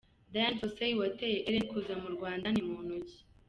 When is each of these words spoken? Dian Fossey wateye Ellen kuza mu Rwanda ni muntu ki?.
Dian 0.33 0.53
Fossey 0.59 0.91
wateye 1.01 1.39
Ellen 1.47 1.65
kuza 1.71 1.93
mu 2.03 2.09
Rwanda 2.15 2.47
ni 2.51 2.61
muntu 2.69 2.93
ki?. 3.07 3.17